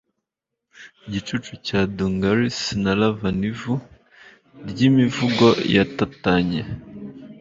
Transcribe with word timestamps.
igicucu 1.07 1.51
cya 1.67 1.79
dungarees 1.95 2.59
na 2.83 2.91
lava 2.99 3.29
nivu 3.39 3.73
ryimivugo 4.69 5.47
yatatanye 5.75 6.61